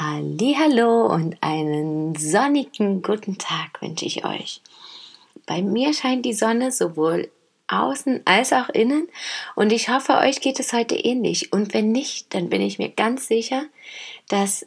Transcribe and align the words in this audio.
Hallo 0.00 1.06
und 1.12 1.36
einen 1.40 2.14
sonnigen 2.14 3.02
guten 3.02 3.36
Tag 3.36 3.82
wünsche 3.82 4.04
ich 4.04 4.24
euch. 4.24 4.60
Bei 5.44 5.60
mir 5.60 5.92
scheint 5.92 6.24
die 6.24 6.34
Sonne 6.34 6.70
sowohl 6.70 7.32
außen 7.66 8.22
als 8.24 8.52
auch 8.52 8.68
innen 8.68 9.08
und 9.56 9.72
ich 9.72 9.88
hoffe, 9.88 10.18
euch 10.18 10.40
geht 10.40 10.60
es 10.60 10.72
heute 10.72 10.94
ähnlich. 10.94 11.52
Und 11.52 11.74
wenn 11.74 11.90
nicht, 11.90 12.32
dann 12.32 12.48
bin 12.48 12.62
ich 12.62 12.78
mir 12.78 12.90
ganz 12.90 13.26
sicher, 13.26 13.64
dass, 14.28 14.66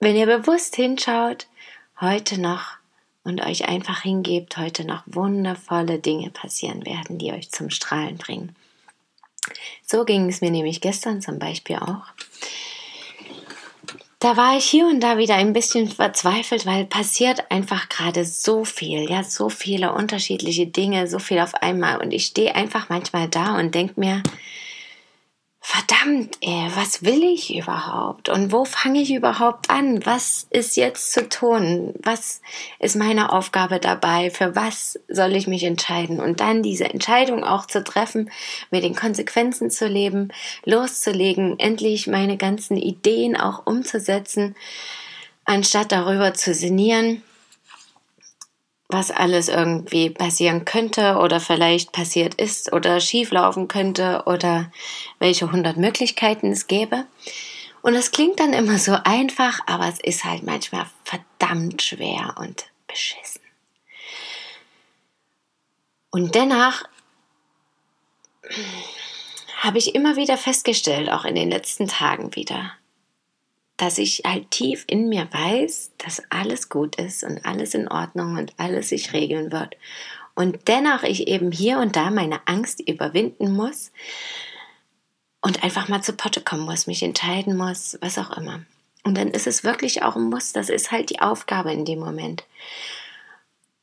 wenn 0.00 0.16
ihr 0.16 0.24
bewusst 0.24 0.74
hinschaut, 0.74 1.48
heute 2.00 2.40
noch 2.40 2.78
und 3.24 3.44
euch 3.44 3.68
einfach 3.68 4.00
hingebt, 4.00 4.56
heute 4.56 4.86
noch 4.86 5.02
wundervolle 5.04 5.98
Dinge 5.98 6.30
passieren 6.30 6.86
werden, 6.86 7.18
die 7.18 7.32
euch 7.32 7.50
zum 7.50 7.68
Strahlen 7.68 8.16
bringen. 8.16 8.56
So 9.86 10.06
ging 10.06 10.30
es 10.30 10.40
mir 10.40 10.50
nämlich 10.50 10.80
gestern 10.80 11.20
zum 11.20 11.38
Beispiel 11.38 11.76
auch 11.76 12.06
da 14.22 14.36
war 14.36 14.56
ich 14.56 14.66
hier 14.66 14.86
und 14.86 15.00
da 15.00 15.18
wieder 15.18 15.34
ein 15.34 15.52
bisschen 15.52 15.88
verzweifelt, 15.88 16.64
weil 16.64 16.84
passiert 16.84 17.50
einfach 17.50 17.88
gerade 17.88 18.24
so 18.24 18.64
viel, 18.64 19.10
ja, 19.10 19.24
so 19.24 19.48
viele 19.48 19.92
unterschiedliche 19.94 20.68
Dinge, 20.68 21.08
so 21.08 21.18
viel 21.18 21.40
auf 21.40 21.56
einmal. 21.56 22.00
Und 22.00 22.12
ich 22.12 22.26
stehe 22.26 22.54
einfach 22.54 22.88
manchmal 22.88 23.26
da 23.26 23.58
und 23.58 23.74
denke 23.74 23.98
mir, 23.98 24.22
verdammt, 25.64 26.36
ey, 26.40 26.68
was 26.74 27.04
will 27.04 27.22
ich 27.22 27.54
überhaupt? 27.54 28.28
Und 28.28 28.50
wo 28.50 28.64
fange 28.64 29.00
ich 29.00 29.14
überhaupt 29.14 29.70
an? 29.70 30.04
Was 30.04 30.48
ist 30.50 30.76
jetzt 30.76 31.12
zu 31.12 31.28
tun? 31.28 31.94
Was 32.02 32.42
ist 32.80 32.96
meine 32.96 33.32
Aufgabe 33.32 33.78
dabei? 33.78 34.30
Für 34.30 34.56
was 34.56 34.98
soll 35.08 35.36
ich 35.36 35.46
mich 35.46 35.62
entscheiden? 35.62 36.18
Und 36.18 36.40
dann 36.40 36.64
diese 36.64 36.86
Entscheidung 36.86 37.44
auch 37.44 37.66
zu 37.66 37.84
treffen, 37.84 38.28
mit 38.72 38.82
den 38.82 38.96
Konsequenzen 38.96 39.70
zu 39.70 39.86
leben, 39.86 40.32
loszulegen, 40.64 41.60
endlich 41.60 42.08
meine 42.08 42.36
ganzen 42.36 42.76
Ideen 42.76 43.36
auch 43.36 43.64
umzusetzen, 43.64 44.56
anstatt 45.44 45.92
darüber 45.92 46.34
zu 46.34 46.54
sinnieren 46.54 47.22
was 48.92 49.10
alles 49.10 49.48
irgendwie 49.48 50.10
passieren 50.10 50.64
könnte 50.64 51.16
oder 51.16 51.40
vielleicht 51.40 51.92
passiert 51.92 52.34
ist 52.34 52.72
oder 52.72 53.00
schieflaufen 53.00 53.68
könnte 53.68 54.24
oder 54.26 54.70
welche 55.18 55.50
hundert 55.50 55.76
Möglichkeiten 55.76 56.52
es 56.52 56.66
gäbe. 56.66 57.06
Und 57.82 57.94
es 57.94 58.12
klingt 58.12 58.38
dann 58.38 58.52
immer 58.52 58.78
so 58.78 58.96
einfach, 59.04 59.60
aber 59.66 59.88
es 59.88 59.98
ist 60.00 60.24
halt 60.24 60.44
manchmal 60.44 60.86
verdammt 61.04 61.82
schwer 61.82 62.34
und 62.38 62.66
beschissen. 62.86 63.42
Und 66.10 66.34
dennoch 66.34 66.84
habe 69.58 69.78
ich 69.78 69.94
immer 69.94 70.16
wieder 70.16 70.36
festgestellt, 70.36 71.10
auch 71.10 71.24
in 71.24 71.34
den 71.34 71.50
letzten 71.50 71.88
Tagen 71.88 72.36
wieder, 72.36 72.72
dass 73.82 73.98
ich 73.98 74.22
halt 74.24 74.48
tief 74.52 74.84
in 74.86 75.08
mir 75.08 75.26
weiß, 75.32 75.90
dass 75.98 76.22
alles 76.30 76.68
gut 76.68 76.94
ist 77.00 77.24
und 77.24 77.44
alles 77.44 77.74
in 77.74 77.88
Ordnung 77.88 78.36
und 78.38 78.52
alles 78.56 78.90
sich 78.90 79.12
regeln 79.12 79.50
wird. 79.50 79.74
Und 80.36 80.68
dennoch 80.68 81.02
ich 81.02 81.26
eben 81.26 81.50
hier 81.50 81.78
und 81.78 81.96
da 81.96 82.10
meine 82.10 82.38
Angst 82.46 82.80
überwinden 82.80 83.52
muss 83.52 83.90
und 85.40 85.64
einfach 85.64 85.88
mal 85.88 86.00
zu 86.00 86.12
Potte 86.12 86.42
kommen 86.42 86.62
muss, 86.62 86.86
mich 86.86 87.02
entscheiden 87.02 87.56
muss, 87.56 87.98
was 88.00 88.18
auch 88.18 88.30
immer. 88.36 88.60
Und 89.02 89.18
dann 89.18 89.32
ist 89.32 89.48
es 89.48 89.64
wirklich 89.64 90.04
auch 90.04 90.14
ein 90.14 90.30
Muss, 90.30 90.52
das 90.52 90.68
ist 90.68 90.92
halt 90.92 91.10
die 91.10 91.20
Aufgabe 91.20 91.72
in 91.72 91.84
dem 91.84 91.98
Moment. 91.98 92.44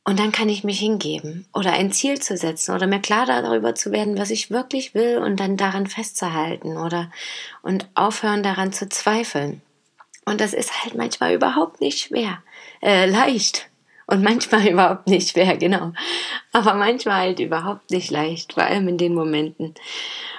Und 0.05 0.17
dann 0.17 0.31
kann 0.31 0.47
ich 0.47 0.63
mich 0.63 0.79
hingeben 0.79 1.45
oder 1.53 1.73
ein 1.73 1.91
Ziel 1.91 2.21
zu 2.21 2.37
setzen 2.37 2.73
oder 2.73 2.87
mir 2.87 3.01
klar 3.01 3.25
darüber 3.25 3.75
zu 3.75 3.91
werden, 3.91 4.17
was 4.17 4.29
ich 4.29 4.49
wirklich 4.49 4.93
will 4.93 5.17
und 5.17 5.41
dann 5.41 5.57
daran 5.57 5.87
festzuhalten 5.87 6.77
oder 6.77 7.11
und 7.63 7.85
aufhören 7.95 8.43
daran 8.43 8.71
zu 8.71 8.87
zweifeln. 8.87 9.61
Und 10.29 10.41
das 10.41 10.53
ist 10.53 10.83
halt 10.83 10.93
manchmal 10.93 11.33
überhaupt 11.33 11.81
nicht 11.81 11.97
schwer, 11.97 12.43
äh, 12.83 13.07
leicht. 13.07 13.67
Und 14.05 14.21
manchmal 14.21 14.67
überhaupt 14.71 15.07
nicht 15.07 15.29
schwer, 15.29 15.57
genau. 15.57 15.91
Aber 16.53 16.75
manchmal 16.75 17.21
halt 17.21 17.39
überhaupt 17.39 17.89
nicht 17.89 18.11
leicht, 18.11 18.53
vor 18.53 18.63
allem 18.63 18.87
in 18.87 18.99
den 18.99 19.15
Momenten. 19.15 19.73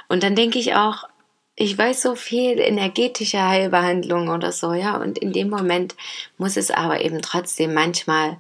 Und 0.08 0.22
dann 0.22 0.36
denke 0.36 0.60
ich 0.60 0.76
auch, 0.76 1.08
ich 1.56 1.76
weiß 1.76 2.02
so 2.02 2.14
viel 2.14 2.60
energetische 2.60 3.42
Heilbehandlung 3.42 4.28
oder 4.28 4.52
so, 4.52 4.74
ja. 4.74 4.96
Und 4.96 5.18
in 5.18 5.32
dem 5.32 5.50
Moment 5.50 5.96
muss 6.38 6.56
es 6.56 6.70
aber 6.70 7.00
eben 7.00 7.20
trotzdem 7.20 7.74
manchmal 7.74 8.36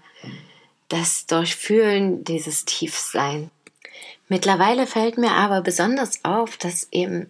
das 0.88 1.26
Durchfühlen 1.26 2.22
dieses 2.22 2.64
Tiefs 2.64 3.10
sein. 3.10 3.50
Mittlerweile 4.28 4.86
fällt 4.86 5.18
mir 5.18 5.32
aber 5.32 5.62
besonders 5.62 6.24
auf, 6.24 6.56
dass 6.58 6.86
eben 6.92 7.28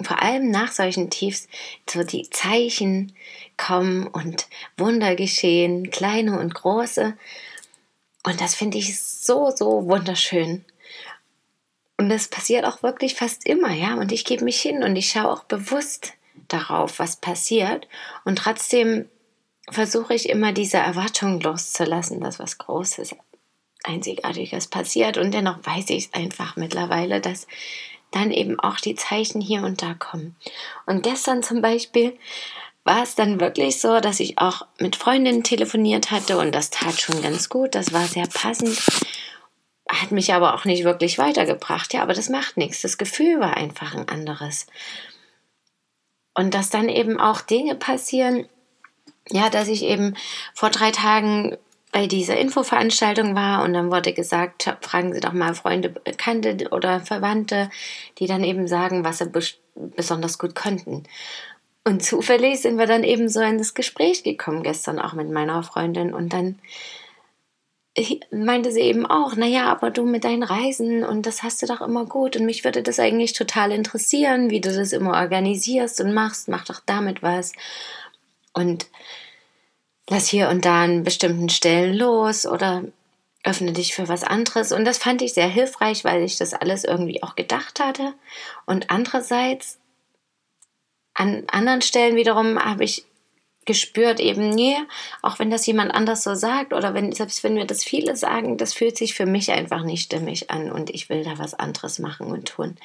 vor 0.00 0.22
allem 0.22 0.50
nach 0.50 0.72
solchen 0.72 1.10
Tiefs 1.10 1.48
so 1.88 2.02
die 2.02 2.28
Zeichen 2.30 3.14
kommen 3.56 4.06
und 4.06 4.46
Wunder 4.76 5.16
geschehen, 5.16 5.90
kleine 5.90 6.38
und 6.38 6.54
große. 6.54 7.16
Und 8.24 8.40
das 8.40 8.54
finde 8.54 8.78
ich 8.78 9.00
so, 9.00 9.50
so 9.50 9.86
wunderschön. 9.86 10.64
Und 11.96 12.10
das 12.10 12.28
passiert 12.28 12.64
auch 12.64 12.82
wirklich 12.82 13.14
fast 13.14 13.46
immer, 13.46 13.70
ja. 13.70 13.94
Und 13.94 14.12
ich 14.12 14.24
gebe 14.24 14.44
mich 14.44 14.60
hin 14.60 14.82
und 14.82 14.96
ich 14.96 15.10
schaue 15.10 15.30
auch 15.30 15.44
bewusst 15.44 16.12
darauf, 16.48 16.98
was 16.98 17.16
passiert. 17.16 17.88
Und 18.24 18.36
trotzdem 18.38 19.08
versuche 19.70 20.14
ich 20.14 20.28
immer 20.28 20.52
diese 20.52 20.76
Erwartung 20.76 21.40
loszulassen, 21.40 22.20
dass 22.20 22.38
was 22.38 22.58
Großes, 22.58 23.16
Einzigartiges 23.84 24.66
passiert. 24.66 25.16
Und 25.16 25.32
dennoch 25.32 25.58
weiß 25.64 25.90
ich 25.90 26.06
es 26.06 26.14
einfach 26.14 26.56
mittlerweile, 26.56 27.20
dass 27.20 27.46
dann 28.16 28.30
eben 28.30 28.58
auch 28.58 28.76
die 28.76 28.94
Zeichen 28.94 29.40
hier 29.40 29.62
und 29.62 29.82
da 29.82 29.94
kommen. 29.94 30.36
Und 30.86 31.02
gestern 31.02 31.42
zum 31.42 31.60
Beispiel 31.60 32.18
war 32.84 33.02
es 33.02 33.14
dann 33.14 33.40
wirklich 33.40 33.80
so, 33.80 34.00
dass 34.00 34.20
ich 34.20 34.38
auch 34.38 34.62
mit 34.78 34.96
Freundinnen 34.96 35.42
telefoniert 35.42 36.10
hatte 36.10 36.38
und 36.38 36.54
das 36.54 36.70
tat 36.70 36.98
schon 37.00 37.20
ganz 37.20 37.48
gut, 37.48 37.74
das 37.74 37.92
war 37.92 38.06
sehr 38.06 38.26
passend, 38.26 38.80
hat 39.88 40.12
mich 40.12 40.32
aber 40.32 40.54
auch 40.54 40.64
nicht 40.64 40.84
wirklich 40.84 41.18
weitergebracht. 41.18 41.92
Ja, 41.92 42.02
aber 42.02 42.14
das 42.14 42.28
macht 42.28 42.56
nichts, 42.56 42.82
das 42.82 42.96
Gefühl 42.96 43.40
war 43.40 43.56
einfach 43.56 43.94
ein 43.94 44.08
anderes. 44.08 44.66
Und 46.34 46.54
dass 46.54 46.70
dann 46.70 46.88
eben 46.88 47.20
auch 47.20 47.40
Dinge 47.40 47.74
passieren, 47.74 48.48
ja, 49.28 49.50
dass 49.50 49.68
ich 49.68 49.82
eben 49.82 50.16
vor 50.54 50.70
drei 50.70 50.90
Tagen 50.90 51.56
bei 51.96 52.06
dieser 52.06 52.36
Infoveranstaltung 52.36 53.34
war 53.34 53.64
und 53.64 53.72
dann 53.72 53.90
wurde 53.90 54.12
gesagt, 54.12 54.76
fragen 54.82 55.14
Sie 55.14 55.20
doch 55.20 55.32
mal 55.32 55.54
Freunde, 55.54 55.88
Bekannte 55.88 56.68
oder 56.70 57.00
Verwandte, 57.00 57.70
die 58.18 58.26
dann 58.26 58.44
eben 58.44 58.68
sagen, 58.68 59.02
was 59.02 59.16
sie 59.16 59.30
besonders 59.74 60.36
gut 60.36 60.54
könnten. 60.54 61.04
Und 61.84 62.04
zufällig 62.04 62.60
sind 62.60 62.76
wir 62.76 62.84
dann 62.84 63.02
eben 63.02 63.30
so 63.30 63.40
in 63.40 63.56
das 63.56 63.72
Gespräch 63.72 64.24
gekommen 64.24 64.62
gestern 64.62 64.98
auch 64.98 65.14
mit 65.14 65.30
meiner 65.30 65.62
Freundin 65.62 66.12
und 66.12 66.34
dann 66.34 66.58
meinte 68.30 68.72
sie 68.72 68.82
eben 68.82 69.06
auch, 69.06 69.34
naja, 69.34 69.64
aber 69.64 69.90
du 69.90 70.04
mit 70.04 70.24
deinen 70.24 70.42
Reisen 70.42 71.02
und 71.02 71.24
das 71.24 71.42
hast 71.42 71.62
du 71.62 71.66
doch 71.66 71.80
immer 71.80 72.04
gut 72.04 72.36
und 72.36 72.44
mich 72.44 72.62
würde 72.62 72.82
das 72.82 73.00
eigentlich 73.00 73.32
total 73.32 73.72
interessieren, 73.72 74.50
wie 74.50 74.60
du 74.60 74.70
das 74.70 74.92
immer 74.92 75.14
organisierst 75.14 76.02
und 76.02 76.12
machst, 76.12 76.48
mach 76.48 76.66
doch 76.66 76.82
damit 76.84 77.22
was. 77.22 77.52
Und 78.52 78.86
lass 80.08 80.28
hier 80.28 80.48
und 80.48 80.64
da 80.64 80.84
an 80.84 81.02
bestimmten 81.02 81.48
Stellen 81.48 81.94
los 81.94 82.46
oder 82.46 82.84
öffne 83.42 83.72
dich 83.72 83.94
für 83.94 84.08
was 84.08 84.24
anderes. 84.24 84.72
Und 84.72 84.84
das 84.84 84.98
fand 84.98 85.22
ich 85.22 85.34
sehr 85.34 85.48
hilfreich, 85.48 86.04
weil 86.04 86.22
ich 86.22 86.36
das 86.36 86.52
alles 86.52 86.84
irgendwie 86.84 87.22
auch 87.22 87.36
gedacht 87.36 87.80
hatte. 87.80 88.14
Und 88.66 88.90
andererseits, 88.90 89.78
an 91.14 91.44
anderen 91.46 91.82
Stellen 91.82 92.16
wiederum 92.16 92.58
habe 92.58 92.84
ich 92.84 93.06
gespürt 93.64 94.20
eben, 94.20 94.50
nee, 94.50 94.76
auch 95.22 95.38
wenn 95.38 95.50
das 95.50 95.66
jemand 95.66 95.92
anders 95.92 96.22
so 96.22 96.34
sagt 96.34 96.72
oder 96.72 96.94
wenn, 96.94 97.12
selbst 97.12 97.42
wenn 97.42 97.56
wir 97.56 97.64
das 97.64 97.82
viele 97.82 98.16
sagen, 98.16 98.56
das 98.58 98.72
fühlt 98.72 98.96
sich 98.96 99.14
für 99.14 99.26
mich 99.26 99.50
einfach 99.50 99.82
nicht 99.82 100.04
stimmig 100.04 100.50
an 100.50 100.70
und 100.70 100.88
ich 100.90 101.08
will 101.08 101.24
da 101.24 101.36
was 101.38 101.54
anderes 101.54 101.98
machen 101.98 102.28
und 102.28 102.46
tun. 102.48 102.76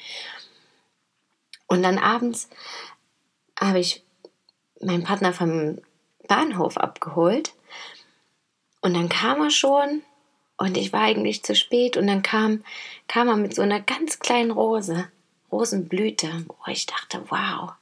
Und 1.68 1.82
dann 1.82 1.98
abends 1.98 2.48
habe 3.58 3.78
ich 3.78 4.02
meinen 4.80 5.04
Partner 5.04 5.32
vom 5.32 5.78
Bahnhof 6.32 6.78
abgeholt. 6.78 7.52
Und 8.80 8.94
dann 8.94 9.10
kam 9.10 9.42
er 9.42 9.50
schon 9.50 10.02
und 10.56 10.78
ich 10.78 10.90
war 10.90 11.02
eigentlich 11.02 11.42
zu 11.42 11.54
spät 11.54 11.98
und 11.98 12.06
dann 12.06 12.22
kam, 12.22 12.64
kam 13.06 13.28
er 13.28 13.36
mit 13.36 13.54
so 13.54 13.60
einer 13.60 13.80
ganz 13.80 14.18
kleinen 14.18 14.50
Rose, 14.50 15.08
Rosenblüte, 15.50 16.46
wo 16.48 16.70
ich 16.70 16.86
dachte, 16.86 17.22
wow, 17.28 17.72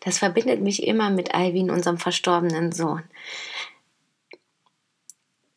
Das 0.00 0.16
verbindet 0.18 0.62
mich 0.62 0.84
immer 0.84 1.10
mit 1.10 1.34
Alvin, 1.34 1.70
unserem 1.70 1.98
verstorbenen 1.98 2.72
Sohn. 2.72 3.02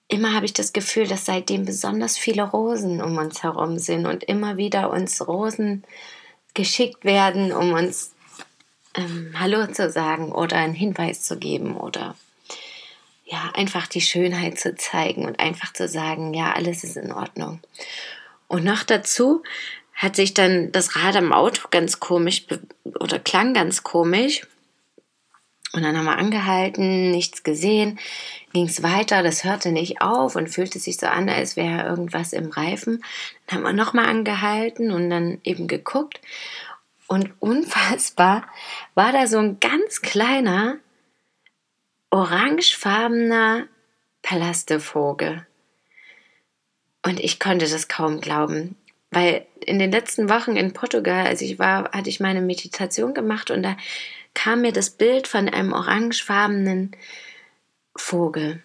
Immer 0.10 0.34
habe 0.34 0.46
ich 0.46 0.54
das 0.54 0.74
Gefühl, 0.74 1.08
dass 1.08 1.26
seitdem 1.26 1.64
besonders 1.64 2.18
viele 2.18 2.44
Rosen 2.44 3.02
um 3.02 3.18
uns 3.18 3.42
herum 3.42 3.80
sind 3.80 4.06
und 4.06 4.26
immer 4.26 4.58
wieder 4.58 4.92
uns 4.92 5.26
Rosen 5.26 5.86
geschickt 6.54 7.06
werden, 7.06 7.54
um 7.54 7.72
uns 7.72 8.14
ähm, 8.96 9.34
Hallo 9.40 9.66
zu 9.68 9.90
sagen 9.90 10.32
oder 10.32 10.58
einen 10.58 10.76
Hinweis 10.76 11.24
zu 11.24 11.40
geben 11.40 11.78
oder 11.78 12.16
ja, 13.34 13.52
einfach 13.56 13.88
die 13.88 14.02
Schönheit 14.02 14.60
zu 14.60 14.76
zeigen 14.76 15.26
und 15.26 15.40
einfach 15.40 15.74
zu 15.74 15.88
sagen, 15.88 16.36
ja, 16.36 16.54
alles 16.54 16.84
ist 16.84 16.98
in 16.98 17.12
Ordnung. 17.12 17.60
Und 18.48 18.64
noch 18.64 18.84
dazu 18.84 19.42
hat 19.96 20.16
sich 20.16 20.36
dann 20.36 20.72
das 20.72 20.96
Rad 20.96 21.16
am 21.16 21.34
Auto 21.34 21.68
ganz 21.72 22.00
komisch 22.00 22.46
oder 23.00 23.18
klang 23.18 23.56
ganz 23.56 23.82
komisch. 23.82 24.46
Und 25.72 25.82
dann 25.82 25.98
haben 25.98 26.06
wir 26.06 26.20
angehalten, 26.20 27.10
nichts 27.10 27.42
gesehen, 27.42 27.98
ging 28.54 28.68
es 28.68 28.84
weiter, 28.84 29.24
das 29.24 29.44
hörte 29.44 29.72
nicht 29.72 30.02
auf 30.02 30.36
und 30.36 30.50
fühlte 30.52 30.78
sich 30.78 30.98
so 30.98 31.08
an, 31.08 31.28
als 31.28 31.56
wäre 31.56 31.88
irgendwas 31.88 32.34
im 32.34 32.52
Reifen. 32.52 33.04
Dann 33.48 33.58
haben 33.58 33.64
wir 33.64 33.74
nochmal 33.74 34.06
angehalten 34.06 34.92
und 34.92 35.10
dann 35.10 35.40
eben 35.44 35.68
geguckt. 35.68 36.22
Und 37.08 37.34
unfassbar 37.40 38.46
war 38.94 39.12
da 39.12 39.26
so 39.26 39.40
ein 39.40 39.60
ganz 39.60 40.04
kleiner, 40.04 40.78
orangefarbener 42.14 43.68
Palastevogel. 44.22 45.48
Und 47.02 47.20
ich 47.20 47.40
konnte 47.40 47.68
das 47.68 47.88
kaum 47.88 48.22
glauben, 48.22 48.76
weil 49.10 49.48
in 49.66 49.80
den 49.80 49.92
letzten 49.92 50.30
Wochen 50.30 50.56
in 50.56 50.74
Portugal, 50.74 51.26
als 51.26 51.42
ich 51.42 51.58
war, 51.58 51.92
hatte 51.92 52.10
ich 52.10 52.20
meine 52.20 52.42
Meditation 52.42 53.16
gemacht 53.16 53.50
und 53.50 53.64
da 53.64 53.76
kam 54.36 54.62
mir 54.62 54.72
das 54.72 54.92
Bild 54.92 55.28
von 55.28 55.50
einem 55.50 55.74
orangefarbenen 55.74 56.96
Vogel. 57.96 58.62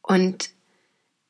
Und 0.00 0.50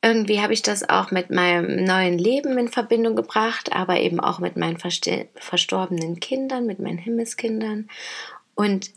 irgendwie 0.01 0.39
habe 0.39 0.53
ich 0.53 0.61
das 0.61 0.87
auch 0.87 1.11
mit 1.11 1.31
meinem 1.31 1.83
neuen 1.83 2.17
Leben 2.17 2.57
in 2.57 2.69
Verbindung 2.69 3.17
gebracht, 3.17 3.73
aber 3.73 3.99
eben 3.99 4.21
auch 4.21 4.39
mit 4.39 4.55
meinen 4.55 4.77
verstorbenen 4.77 6.21
Kindern, 6.21 6.65
mit 6.65 6.79
meinen 6.79 6.97
Himmelskindern. 6.97 7.89
Und 8.55 8.91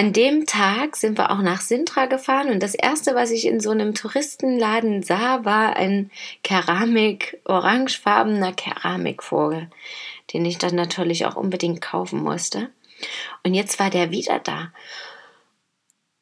an 0.00 0.14
dem 0.14 0.46
Tag 0.46 0.96
sind 0.96 1.18
wir 1.18 1.30
auch 1.30 1.42
nach 1.42 1.60
Sintra 1.60 2.06
gefahren 2.06 2.48
und 2.48 2.62
das 2.62 2.74
erste, 2.74 3.14
was 3.14 3.30
ich 3.30 3.46
in 3.46 3.60
so 3.60 3.68
einem 3.68 3.92
Touristenladen 3.92 5.02
sah, 5.02 5.44
war 5.44 5.76
ein 5.76 6.10
Keramik, 6.42 7.38
orangefarbener 7.44 8.54
Keramikvogel, 8.54 9.68
den 10.32 10.46
ich 10.46 10.56
dann 10.56 10.74
natürlich 10.74 11.26
auch 11.26 11.36
unbedingt 11.36 11.82
kaufen 11.82 12.22
musste. 12.22 12.70
Und 13.44 13.52
jetzt 13.52 13.78
war 13.78 13.90
der 13.90 14.10
wieder 14.10 14.38
da. 14.38 14.72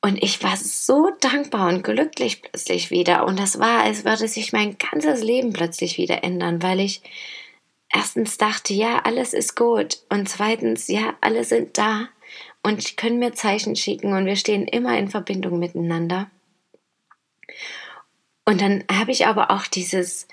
Und 0.00 0.20
ich 0.24 0.42
war 0.42 0.56
so 0.56 1.12
dankbar 1.20 1.68
und 1.68 1.84
glücklich 1.84 2.42
plötzlich 2.42 2.90
wieder. 2.90 3.26
Und 3.26 3.38
das 3.38 3.60
war, 3.60 3.82
als 3.82 4.04
würde 4.04 4.26
sich 4.26 4.52
mein 4.52 4.76
ganzes 4.78 5.22
Leben 5.22 5.52
plötzlich 5.52 5.98
wieder 5.98 6.24
ändern, 6.24 6.64
weil 6.64 6.80
ich 6.80 7.00
erstens 7.94 8.38
dachte, 8.38 8.74
ja, 8.74 9.02
alles 9.04 9.34
ist 9.34 9.54
gut. 9.54 9.98
Und 10.08 10.28
zweitens, 10.28 10.88
ja, 10.88 11.14
alle 11.20 11.44
sind 11.44 11.78
da 11.78 12.08
und 12.62 12.96
können 12.96 13.18
mir 13.18 13.32
Zeichen 13.32 13.76
schicken 13.76 14.12
und 14.12 14.26
wir 14.26 14.36
stehen 14.36 14.66
immer 14.66 14.98
in 14.98 15.08
Verbindung 15.08 15.58
miteinander. 15.58 16.30
Und 18.44 18.60
dann 18.60 18.84
habe 18.90 19.12
ich 19.12 19.26
aber 19.26 19.50
auch 19.50 19.66
dieses 19.66 20.26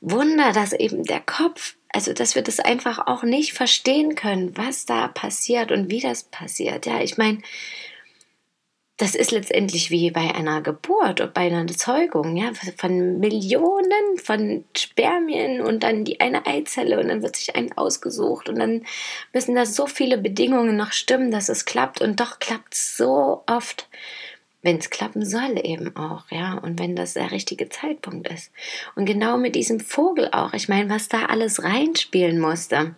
Wunder, 0.00 0.52
dass 0.52 0.72
eben 0.72 1.04
der 1.04 1.20
Kopf, 1.20 1.76
also 1.88 2.12
dass 2.12 2.34
wir 2.34 2.42
das 2.42 2.60
einfach 2.60 3.06
auch 3.06 3.22
nicht 3.22 3.52
verstehen 3.52 4.14
können, 4.14 4.56
was 4.56 4.84
da 4.84 5.08
passiert 5.08 5.72
und 5.72 5.90
wie 5.90 6.00
das 6.00 6.24
passiert. 6.24 6.86
Ja, 6.86 7.00
ich 7.00 7.16
meine, 7.18 7.38
das 9.02 9.16
ist 9.16 9.32
letztendlich 9.32 9.90
wie 9.90 10.12
bei 10.12 10.32
einer 10.32 10.62
Geburt 10.62 11.20
oder 11.20 11.26
bei 11.26 11.40
einer 11.40 11.66
Zeugung, 11.66 12.36
ja, 12.36 12.52
von 12.76 13.18
Millionen 13.18 14.16
von 14.22 14.64
Spermien 14.76 15.60
und 15.60 15.82
dann 15.82 16.04
die 16.04 16.20
eine 16.20 16.46
Eizelle 16.46 17.00
und 17.00 17.08
dann 17.08 17.20
wird 17.20 17.34
sich 17.34 17.56
ein 17.56 17.76
ausgesucht 17.76 18.48
und 18.48 18.60
dann 18.60 18.84
müssen 19.32 19.56
da 19.56 19.66
so 19.66 19.88
viele 19.88 20.18
Bedingungen 20.18 20.76
noch 20.76 20.92
stimmen, 20.92 21.32
dass 21.32 21.48
es 21.48 21.64
klappt 21.64 22.00
und 22.00 22.20
doch 22.20 22.38
klappt 22.38 22.74
es 22.74 22.96
so 22.96 23.42
oft, 23.48 23.88
wenn 24.62 24.78
es 24.78 24.88
klappen 24.88 25.26
soll 25.26 25.58
eben 25.64 25.96
auch, 25.96 26.30
ja, 26.30 26.54
und 26.58 26.78
wenn 26.78 26.94
das 26.94 27.14
der 27.14 27.32
richtige 27.32 27.68
Zeitpunkt 27.68 28.28
ist. 28.28 28.52
Und 28.94 29.06
genau 29.06 29.36
mit 29.36 29.56
diesem 29.56 29.80
Vogel 29.80 30.28
auch, 30.30 30.52
ich 30.52 30.68
meine, 30.68 30.88
was 30.88 31.08
da 31.08 31.24
alles 31.24 31.64
reinspielen 31.64 32.38
musste 32.38 32.94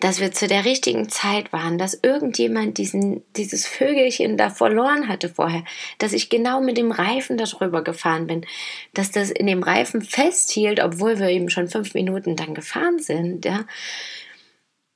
dass 0.00 0.20
wir 0.20 0.30
zu 0.30 0.46
der 0.46 0.64
richtigen 0.64 1.08
Zeit 1.08 1.52
waren, 1.52 1.78
dass 1.78 1.98
irgendjemand 2.02 2.76
diesen, 2.76 3.22
dieses 3.34 3.66
Vögelchen 3.66 4.36
da 4.36 4.50
verloren 4.50 5.08
hatte 5.08 5.30
vorher, 5.30 5.64
dass 5.98 6.12
ich 6.12 6.28
genau 6.28 6.60
mit 6.60 6.76
dem 6.76 6.92
Reifen 6.92 7.38
darüber 7.38 7.82
gefahren 7.82 8.26
bin, 8.26 8.44
dass 8.92 9.10
das 9.10 9.30
in 9.30 9.46
dem 9.46 9.62
Reifen 9.62 10.02
festhielt, 10.02 10.80
obwohl 10.80 11.18
wir 11.18 11.28
eben 11.30 11.48
schon 11.48 11.68
fünf 11.68 11.94
Minuten 11.94 12.36
dann 12.36 12.54
gefahren 12.54 12.98
sind, 12.98 13.44
ja. 13.44 13.64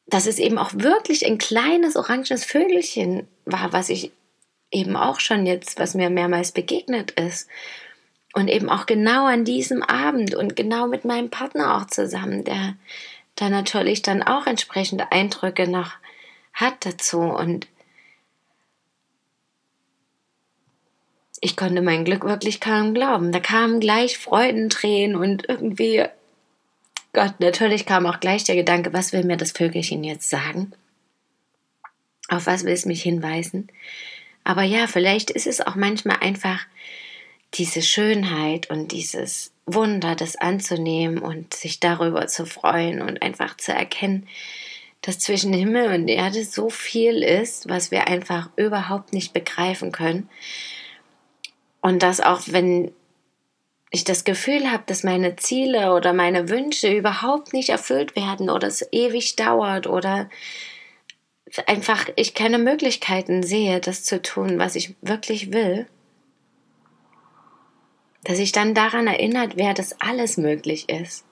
Dass 0.07 0.27
es 0.27 0.41
eben 0.41 0.59
auch 0.59 0.73
wirklich 0.75 1.25
ein 1.25 1.39
kleines 1.39 1.95
orangenes 1.95 2.45
Vögelchen 2.45 3.29
war, 3.45 3.73
was 3.73 3.89
ich 3.89 4.11
eben 4.73 4.97
auch 4.97 5.21
schon 5.21 5.47
jetzt, 5.47 5.79
was 5.79 5.95
mir 5.95 6.11
mehrmals 6.11 6.53
begegnet 6.53 7.13
ist. 7.13 7.49
Und 8.33 8.49
eben 8.49 8.69
auch 8.69 8.87
genau 8.87 9.27
an 9.27 9.45
diesem 9.45 9.83
Abend 9.83 10.35
und 10.35 10.55
genau 10.57 10.87
mit 10.87 11.05
meinem 11.05 11.31
Partner 11.31 11.77
auch 11.77 11.87
zusammen, 11.87 12.45
der 12.45 12.77
da 13.41 13.49
natürlich 13.49 14.03
dann 14.03 14.23
auch 14.23 14.47
entsprechende 14.47 15.13
Eindrücke 15.13 15.69
noch 15.69 15.93
hat 16.53 16.85
dazu 16.85 17.21
und 17.21 17.69
ich 21.41 21.57
konnte 21.57 21.81
mein 21.81 22.05
Glück 22.05 22.25
wirklich 22.25 22.61
kaum 22.61 22.93
glauben. 22.93 23.33
Da 23.33 23.41
kamen 23.41 23.81
gleich 23.81 24.19
Freudentränen 24.19 25.17
und 25.17 25.49
irgendwie, 25.49 26.05
Gott, 27.15 27.41
natürlich 27.41 27.87
kam 27.87 28.05
auch 28.07 28.21
gleich 28.21 28.45
der 28.45 28.57
Gedanke, 28.57 28.93
was 28.93 29.13
will 29.13 29.25
mir 29.25 29.39
das 29.39 29.53
Vögelchen 29.53 30.05
jetzt 30.05 30.29
sagen? 30.29 30.73
Auf 32.29 32.47
was 32.47 32.65
will 32.65 32.75
es 32.75 32.85
mich 32.85 33.03
hinweisen? 33.03 33.69
Aber 34.45 34.63
ja, 34.63 34.87
vielleicht 34.87 35.31
ist 35.31 35.47
es 35.47 35.61
auch 35.61 35.77
manchmal 35.77 36.19
einfach 36.21 36.67
diese 37.55 37.83
Schönheit 37.83 38.71
und 38.71 38.93
dieses 38.93 39.53
Wunder, 39.75 40.15
das 40.15 40.37
anzunehmen 40.37 41.19
und 41.19 41.55
sich 41.55 41.81
darüber 41.81 42.27
zu 42.27 42.47
freuen 42.47 43.03
und 43.03 43.23
einfach 43.23 43.57
zu 43.57 43.73
erkennen, 43.73 44.29
dass 45.03 45.19
zwischen 45.19 45.53
Himmel 45.53 45.93
und 45.95 46.09
Erde 46.09 46.45
so 46.45 46.69
viel 46.69 47.23
ist, 47.23 47.69
was 47.69 47.91
wir 47.91 48.09
einfach 48.09 48.51
überhaupt 48.57 49.13
nicht 49.13 49.33
begreifen 49.33 49.93
können. 49.93 50.29
Und 51.81 52.03
dass 52.03 52.21
auch 52.21 52.43
wenn 52.47 52.93
ich 53.91 54.05
das 54.05 54.25
Gefühl 54.25 54.71
habe, 54.71 54.85
dass 54.87 55.03
meine 55.03 55.37
Ziele 55.37 55.95
oder 55.95 56.13
meine 56.13 56.49
Wünsche 56.49 56.93
überhaupt 56.93 57.53
nicht 57.53 57.71
erfüllt 57.71 58.15
werden 58.15 58.51
oder 58.51 58.69
es 58.69 58.87
ewig 58.93 59.37
dauert 59.37 59.87
oder 59.87 60.29
einfach 61.67 62.09
ich 62.17 62.35
keine 62.35 62.59
Möglichkeiten 62.59 63.43
sehe, 63.43 63.81
das 63.81 64.05
zu 64.05 64.23
tun, 64.23 64.59
was 64.59 64.77
ich 64.77 64.95
wirklich 65.03 65.53
will, 65.53 65.87
dass 68.25 68.39
ich 68.39 68.53
dann 68.53 68.75
daran 68.75 69.07
erinnert 69.07 69.57
werde, 69.57 69.83
dass 69.83 70.01
alles 70.01 70.37
möglich 70.37 70.89
ist. 70.89 71.25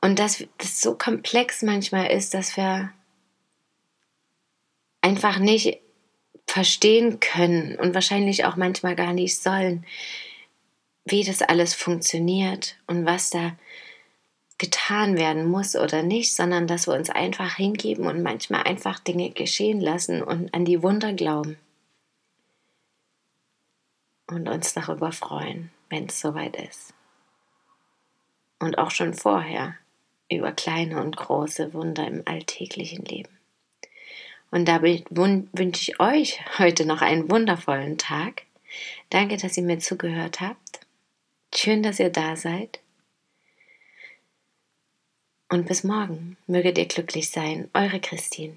Und 0.00 0.18
dass 0.18 0.44
das 0.58 0.80
so 0.80 0.96
komplex 0.96 1.62
manchmal 1.62 2.10
ist, 2.10 2.34
dass 2.34 2.56
wir 2.56 2.92
einfach 5.00 5.38
nicht 5.38 5.80
verstehen 6.46 7.20
können 7.20 7.78
und 7.78 7.94
wahrscheinlich 7.94 8.44
auch 8.44 8.56
manchmal 8.56 8.96
gar 8.96 9.12
nicht 9.12 9.40
sollen, 9.40 9.86
wie 11.04 11.24
das 11.24 11.42
alles 11.42 11.74
funktioniert 11.74 12.76
und 12.86 13.06
was 13.06 13.30
da 13.30 13.56
getan 14.58 15.16
werden 15.16 15.46
muss 15.46 15.74
oder 15.74 16.02
nicht, 16.02 16.34
sondern 16.34 16.66
dass 16.66 16.86
wir 16.86 16.94
uns 16.94 17.10
einfach 17.10 17.56
hingeben 17.56 18.06
und 18.06 18.22
manchmal 18.22 18.62
einfach 18.62 19.00
Dinge 19.00 19.30
geschehen 19.30 19.80
lassen 19.80 20.22
und 20.22 20.54
an 20.54 20.64
die 20.64 20.82
Wunder 20.82 21.12
glauben 21.12 21.58
und 24.34 24.48
uns 24.48 24.74
darüber 24.74 25.12
freuen 25.12 25.70
wenn 25.92 26.06
es 26.06 26.20
soweit 26.20 26.56
ist. 26.56 26.94
Und 28.58 28.78
auch 28.78 28.90
schon 28.90 29.12
vorher 29.12 29.76
über 30.30 30.50
kleine 30.52 31.00
und 31.02 31.16
große 31.16 31.74
Wunder 31.74 32.06
im 32.08 32.22
alltäglichen 32.24 33.04
Leben. 33.04 33.28
Und 34.50 34.66
damit 34.66 35.04
wünsche 35.10 35.82
ich 35.82 36.00
euch 36.00 36.40
heute 36.58 36.86
noch 36.86 37.02
einen 37.02 37.30
wundervollen 37.30 37.98
Tag. 37.98 38.44
Danke, 39.10 39.36
dass 39.36 39.56
ihr 39.58 39.62
mir 39.64 39.80
zugehört 39.80 40.40
habt. 40.40 40.80
Schön, 41.54 41.82
dass 41.82 42.00
ihr 42.00 42.10
da 42.10 42.36
seid. 42.36 42.80
Und 45.50 45.68
bis 45.68 45.84
morgen. 45.84 46.38
Möget 46.46 46.78
ihr 46.78 46.86
glücklich 46.86 47.30
sein. 47.30 47.68
Eure 47.74 48.00
Christine. 48.00 48.56